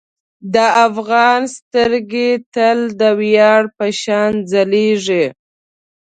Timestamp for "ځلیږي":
4.51-5.25